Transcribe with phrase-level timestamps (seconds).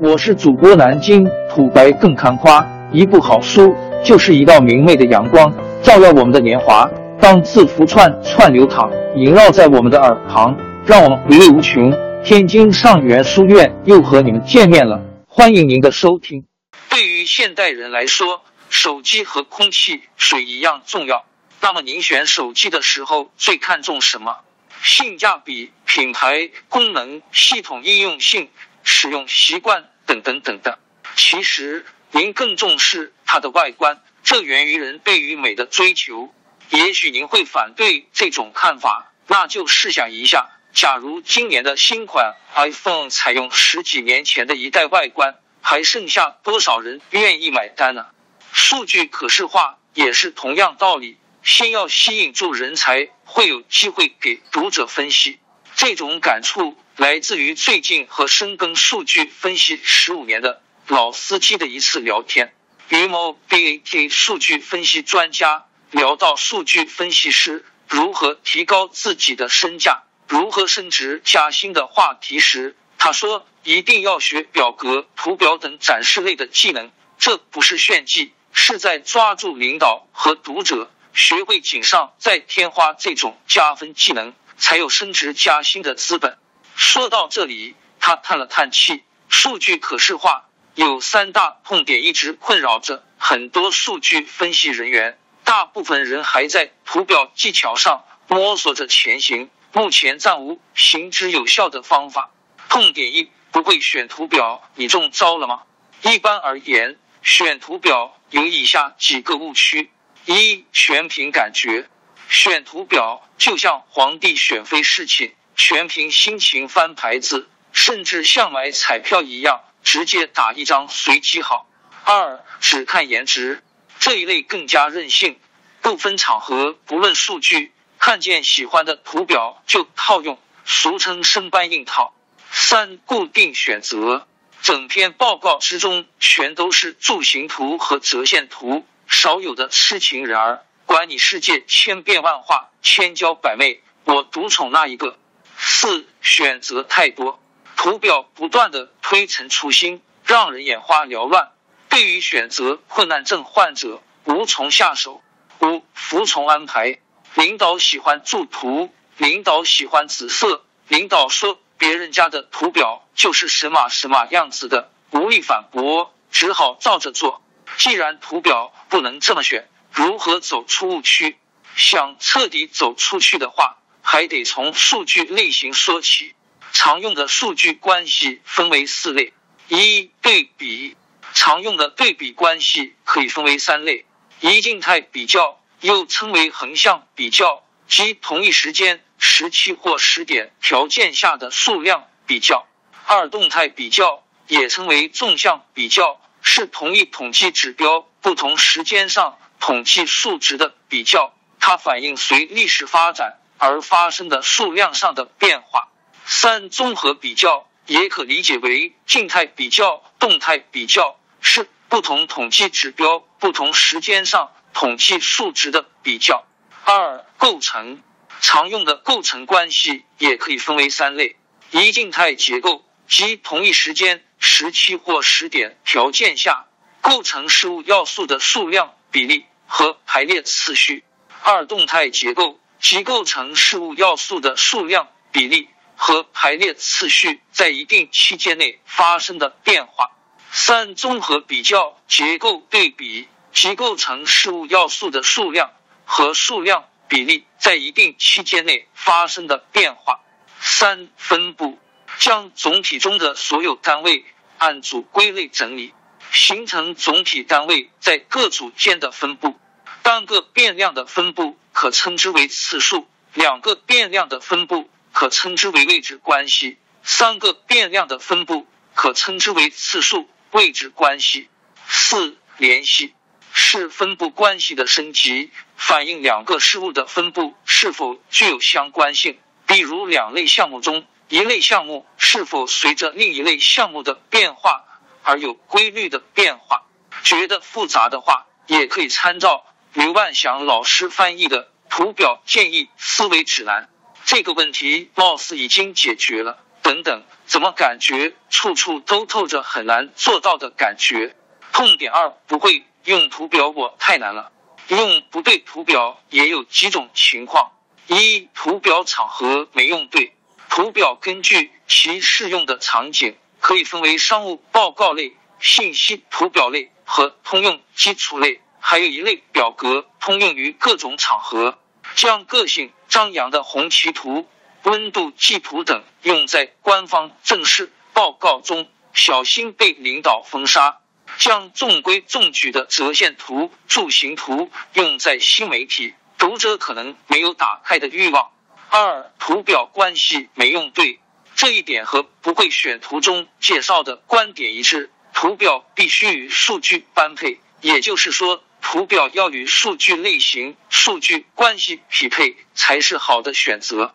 [0.00, 3.72] 我是主播南京土白更看花，一部好书
[4.04, 6.90] 就是一道明媚的阳光，照耀我们的年华。
[7.20, 11.92] 当字符串串流淌，萦绕在我们的耳旁，让我们回味无穷。
[12.24, 16.44] 天津上元书院又和你们见面了，欢迎您的收听。
[16.90, 21.24] 对于现代人来说，手机和空气、水一样重要。
[21.60, 24.38] 那么您选手机的时候最看重什么？
[24.82, 28.48] 性价比、品牌、功能、系统应用性、
[28.84, 30.78] 使用习惯等等等等。
[31.16, 36.32] 其实您更重视它的外观，这源于人对于美的追求。
[36.70, 48.06] 也许您会反对这种看法，那就试想一下，假如今年的新款 iPhone 采用十几年前的一代外观，还剩下多少人愿意买单呢？
[48.52, 51.18] 数据可视化也是同样道理。
[51.42, 55.38] 先要吸引住人才，会有机会给读者分析。
[55.76, 62.54] 这种感触来自于最近和深耕数据分析十五年的老司机的一次聊天。
[62.88, 86.38] 与某 BAT 数据分析专家聊到数据分析师如何提高自己的身价、如何升职加薪的话题时，他说：“一定要学表格、图表等展示类的技能，这不是炫技，是在抓住领导和读者。”学会锦上再添花这种加分技能，才有升职加薪的资本。
[86.74, 89.02] 说到这里，他叹了叹气。
[89.28, 95.18] 数据可视化有三大痛点，一直困扰着很多数据分析人员。
[95.42, 102.30] 大部分人还在图表技巧上摸索着前行，目前暂无行之有效的方法。
[102.68, 105.62] 痛点一：不会选图表，你中招了吗？
[106.02, 109.90] 一般而言，选图表有以下几个误区。
[110.26, 111.88] 一全凭感觉，
[112.28, 121.68] 选图表就像皇帝选妃侍寝，全凭心情翻牌子，甚至像买彩票一样，直接打一张随机号。
[122.04, 123.62] 二只看颜值，
[123.98, 125.38] 这一类更加任性，
[125.80, 132.14] 不分场合，不论数据，看见喜欢的图表就套用，俗称生搬硬套。
[132.50, 134.28] 三固定选择，
[134.62, 138.86] 整篇报告之中全都是柱形图和折线图。
[139.08, 145.18] 少有的痴情人儿，管你世界千变万化，千娇百媚，我独宠那一个。
[145.66, 147.40] 四选择太多，
[147.74, 151.52] 图表不断的推陈出新，让人眼花缭乱。
[151.88, 155.22] 对于选择困难症患者，无从下手。
[155.60, 156.98] 五服从安排，
[157.34, 167.42] 领导喜欢柱图，领导喜欢紫色，领导说别人家的图表就是神马神马样子的，无力反驳，只好照着做。
[167.78, 171.38] 既然图表不能这么选，如何走出误区？
[171.74, 173.78] 想彻底走出去的话，
[174.14, 176.36] 还得从数据类型说起。
[176.72, 179.32] 常用的数据关系分为四类：
[179.66, 180.96] 一、对比。
[181.32, 184.04] 常用的对比关系可以分为三类：
[184.38, 192.68] 一、静态比较，又称为横向比较，即同一时间、时期或时点条件下的数量比较；
[193.06, 196.20] 二、动态比较，也称为纵向比较。
[196.40, 205.88] 是同一统计指标不同时间上统计数值的比较，它反映随历史发展而发生的数量上的变化。
[206.26, 216.44] 三综合比较也可理解为静态比较、动态比较，是不同统计指标不同时间上统计数值的比较。
[216.84, 218.02] 二构成
[218.40, 221.36] 常用的构成关系也可以分为三类：
[221.70, 224.24] 一静态结构，即同一时间。
[224.46, 226.66] 时期或时点条件下
[227.00, 231.02] 构成事物要素的数量、比例和排列次序；
[231.42, 240.10] 二、动态结构即构成事物要素的数量、比例和排列次序在一定期间内发生的变化；
[240.52, 245.72] 三、综合比较结构对比即构成事物要素的数量
[246.04, 250.20] 和数量、比例在一定期间内发生的变化；
[250.60, 251.78] 三、分布
[252.18, 254.26] 将总体中的所有单位。
[254.58, 255.94] 按组归类整理，
[256.30, 259.58] 形成总体单位在各组间的分布。
[260.02, 271.50] 单个变量的分布可称之为次数，两个变量的分布可称之为位置关系，三个变量的分布可称之为次数位置关系。
[271.86, 273.12] 四联系
[273.52, 279.38] 是分布关系的升级，反映两个事物的分布是否具有相关性。
[279.66, 281.04] 比如两类项目中。
[281.28, 284.84] 一类项目是否随着另一类项目的变化
[285.22, 286.84] 而有规律的变化？
[287.24, 291.64] 觉得复杂的话，也可以参照刘万祥老师翻译的
[291.96, 293.84] 《图表建议思维指南》。
[294.24, 301.36] 这个问题貌似已经解决了，等等，怎么感觉处处都透着很难做到的感觉？
[301.72, 304.50] 痛点二：不会用图表我太难了。
[304.88, 307.70] 用不对图表也有几种情况：
[308.08, 310.34] 一、图表场合没用对。
[310.68, 318.60] 图表根据其适用的场景，可以分为商务报告类、信息图表类和通用基础类。
[318.86, 321.78] 还有一类表格通用于各种场合，
[322.14, 324.48] 将个性张扬的红旗图、
[324.82, 331.00] 温度计图等用在官方正式报告中，小心被领导封杀；
[331.38, 338.50] 将中规中矩的折线图、柱形图用在新媒体，读者可能没有打开的欲望。
[338.90, 341.18] 二、图表关系没用对，
[341.56, 345.10] 这一点和不会选图中介绍的观点一致。
[345.32, 348.62] 图表必须与数据般配，也就是说。
[348.94, 354.14] 图表要与数据类型、数据关系匹配才是好的选择。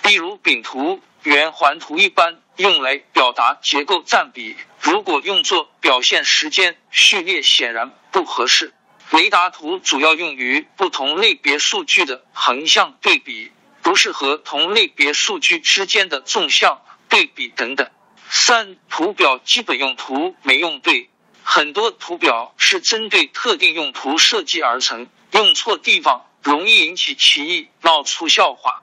[0.00, 8.72] 比如饼图、圆环图一般用来表达结构占比，如果用作表现时间序列，显然不合适。
[9.10, 16.80] 雷达图主要用于不同类别数据的横向对比，不适合同类别数据之间的纵向
[17.10, 17.90] 对比等等。
[18.30, 21.10] 三、图表基本用途没用对。
[21.46, 28.82] 很多图表是针对特定用途设计而成，用错地方容易引起歧义，闹出笑话。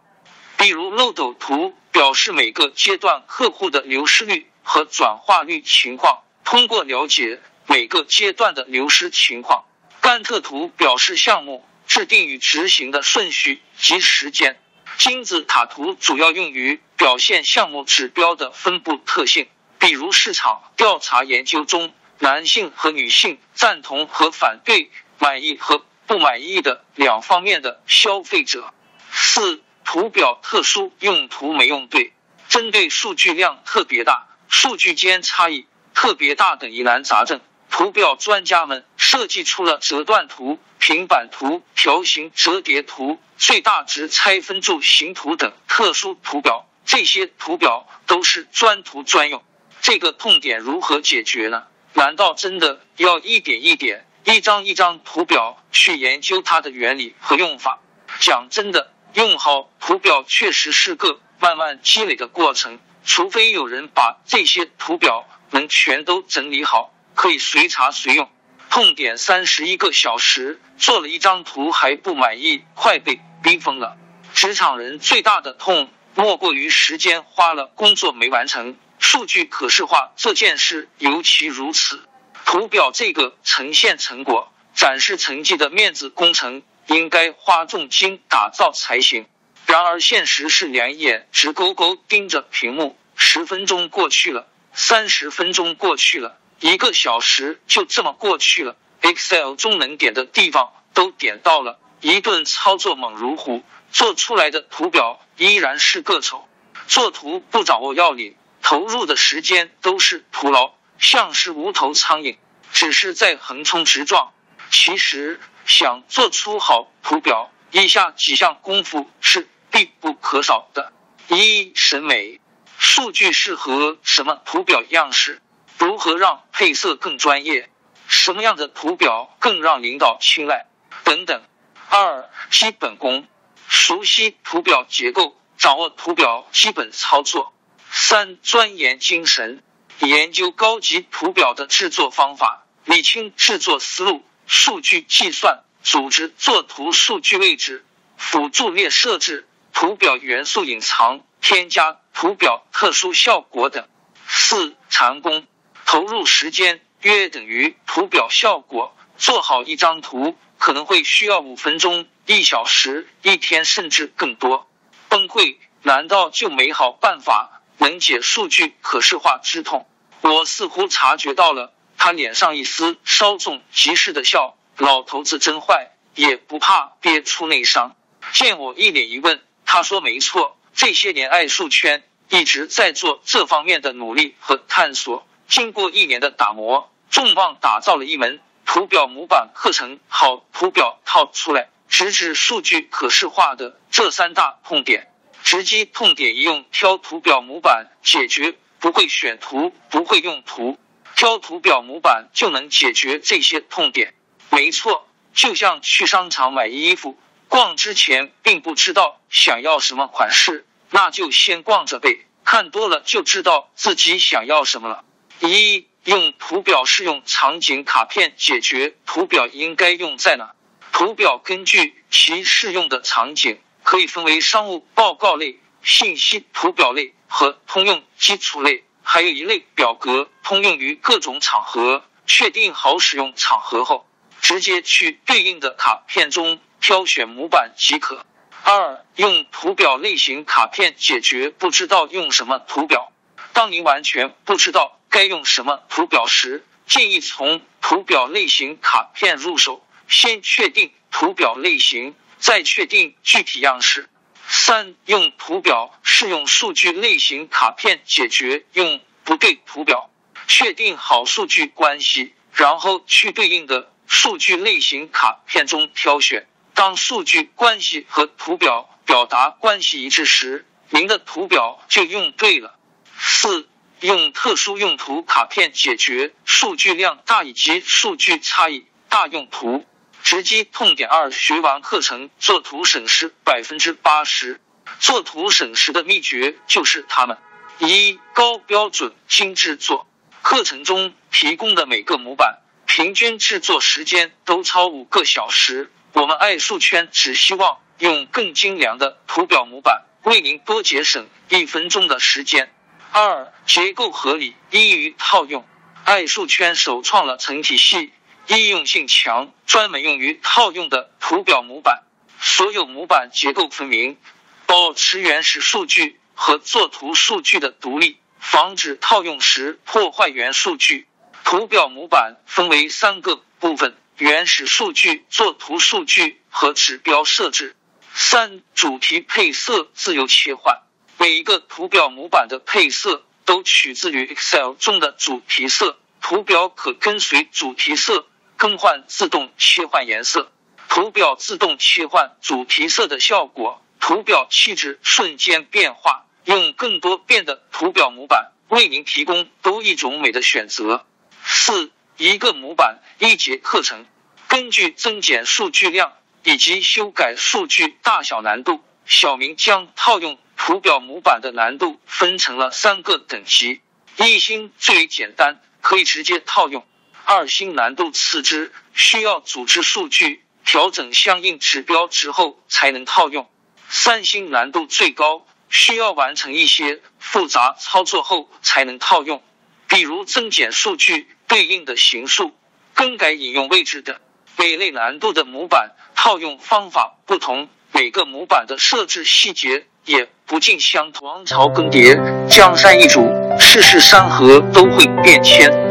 [0.56, 9.66] 比如漏斗图表示每个阶段客户的流失率和转化率情况，通过了解每个阶段的流失情况。
[10.00, 14.58] 甘特图表示项目制定与执行的顺序及时间。
[14.98, 19.50] 金字塔图主要用于表现项目指标的分布特性，
[19.80, 21.94] 比如市场调查研究中。
[22.22, 28.72] 男性和女性赞同和反对、满意和不满意的两方面的消费者。
[29.12, 32.14] 四、图表特殊用途没用对，
[32.48, 35.66] 针对数据量特别大、数据间差异
[35.96, 37.42] 特别大等疑难杂症，
[37.72, 46.68] 图表专家们设计出了折断图、平板图、条形折叠图、最大值拆分柱形图等特殊图表。
[46.86, 49.44] 这些图表都是专图专用，
[49.82, 51.64] 这个痛点如何解决呢？
[51.94, 57.80] 难道真的要一点一点、一张一张图表去研究它的原理和用法？
[58.20, 62.80] 讲真的，用好图表确实是个慢慢积累的过程。
[63.04, 68.30] 除非有人把这些图表能全都整理好，可以随查随用。
[68.70, 73.98] 痛点三十一个小时做了一张图还不满意，快被逼疯了。
[74.34, 78.78] 职场人最大的痛莫过于时间花了，工作没完成。
[79.02, 82.02] 数据可视化这件事尤其如此。
[82.46, 89.26] 图表这个呈现成果、展示成绩的面子工程，应该花重金打造才行。
[89.66, 98.76] 然而现实是两眼直勾勾盯着屏幕，十分钟过去了，三十分钟过去了，一个小时就这么过去了。
[99.02, 106.48] Excel 中能点的地方都点到了，一顿操作猛如虎，做出来的图表依然是个丑。
[106.88, 108.36] 做图不掌握要领。
[108.62, 112.38] 投入的时间都是徒劳，像是无头苍蝇，
[112.72, 114.34] 只是在横冲直撞。
[114.70, 120.94] 其实想做出好图表，以下几项功夫是必不可少的：
[121.28, 122.40] 一、审美，
[122.78, 125.42] 数据适合什么图表样式？
[125.78, 127.70] 如何让配色更专业？
[128.08, 130.68] 什么样的图表更让领导青睐？
[131.04, 131.42] 等等。
[131.90, 133.28] 二、基本功，
[133.68, 137.54] 熟悉图表结构，掌握图表基本操作。
[137.94, 139.62] 三、钻研精神，
[140.00, 153.86] 研究高级图表的制作方法，理清制作思路，数据计算、组织作图、数据位置、辅助列设置、图表元素隐藏、添加图表特殊效果等。
[154.26, 155.46] 四、长工，
[155.86, 158.96] 投入时间约等于图表效果。
[159.18, 164.68] 做好一张图可能会需要五分钟、一小时、一天，甚至更多。
[165.10, 165.58] 崩溃？
[165.84, 167.61] 难道就没好办法？
[167.82, 169.88] 能解数据可视化之痛，
[170.22, 174.56] 我似乎察觉到了他脸上一丝稍纵即逝的笑。
[174.78, 177.96] 老头子真坏，也不怕憋出内伤。
[178.34, 185.26] 见我一脸疑问，他说：“没错，这些年爱数圈一直在做这方面的努力和探索。
[185.48, 190.00] 经过一年的打磨，重磅打造了一门图表模板课程。
[190.08, 195.08] 好图表套出来，直指数据可视化的这三大痛点。”
[195.44, 200.78] 直击痛点一用挑图表模板解决，不会选图，不会用图，
[201.16, 204.14] 挑图表模板就能解决这些痛点。
[204.50, 207.18] 没错，就像去商场买衣服，
[207.48, 212.26] 逛之前并不知道想要什么款式，那就先逛着呗。
[212.44, 215.04] 看多了就知道自己想要什么了。
[215.40, 220.54] 一用图表适用场景卡片解决图表应该用在哪？
[220.92, 223.60] 图表根据其适用的场景，
[223.92, 232.02] 可以分为商务报告类、信息图表类和通用基础类，还有一类表格，通用于各种场合。
[232.26, 234.08] 确定好使用场合后，
[234.40, 238.26] 直接去对应的卡片中挑选模板即可。
[238.64, 243.12] 二用图表类型卡片解决不知道用什么图表。
[243.52, 254.10] 当您完全不知道该用什么图表时，建议从图表类型卡片入手，先确定图表类型，再确定具体样式。
[254.50, 260.10] 三用图表适用数据类型卡片解决用不对图表。
[260.48, 266.46] 确定好数据关系，然后去对应的数据类型卡片中挑选。
[266.74, 272.78] 当数据关系和图表表达关系一致时，您的图表就用对了。
[273.18, 273.70] 四、
[274.02, 279.86] 用特殊用途卡片解决数据量大以及数据差异大用途。
[280.24, 284.62] 直击痛点二：学完课程做图省时百分之八十。
[285.00, 287.38] 做图省时的秘诀就是它们：
[287.80, 290.08] 一、高标准精制作。
[290.42, 295.92] 课程中提供的每个模板平均制作时间都超五个小时。
[296.14, 302.74] 我们爱数圈只希望用更精良的图表模板为您多节省一分钟的时间。
[303.12, 305.66] 二、结构合理，易于套用。
[306.04, 308.12] 爱数圈首创了成体系、
[308.60, 312.04] 应用性强、专门用于套用的图表模板。
[312.42, 314.18] 所有模板结构分明，
[314.66, 318.18] 保持原始数据和作图数据的独立。
[318.40, 321.08] 防止套用时破坏原数据。
[321.44, 327.76] 图表模板分为三个部分：原始数据、作图数据和指标设置。
[328.14, 330.82] 三、主题配色自由切换。
[331.18, 338.28] 每一个图表模板的配色都取自于 Excel 中的主题色，图表可跟随主题色
[338.62, 340.52] 更换自动切换颜色。
[340.88, 346.28] 图表自动切换主题色的效果，图表气质瞬间变化。
[346.46, 351.08] 用更多变的图表模板为您提供多一种美的选择。
[351.44, 354.06] 四一个模板一节课程，
[354.48, 356.14] 根据增减数据量
[356.44, 363.82] 以及修改数据大小难度，小明将套用图表模板的难度分成了三个等级：
[364.18, 366.84] 一星最为简单，可以直接套用；
[367.26, 373.46] 二星难度次之，需要组织数据、调整相应指标之后才能套用；
[373.90, 375.46] 三星难度最高。
[375.74, 379.42] 需要完成一些复杂操作后才能套用，
[379.88, 382.52] 比如增减数据对应的形数、
[382.94, 384.18] 更改引用位置等。
[384.58, 391.26] 每类难度的模板套用方法不同，每个模板的设置细节也不尽相同。
[391.26, 395.91] 王朝更迭，江山易主，世事山河都会变迁。